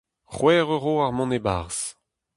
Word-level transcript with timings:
C'hwec'h 0.33 0.71
euro 0.75 0.93
ar 1.05 1.11
mont 1.15 1.35
e-barzh. 1.37 1.83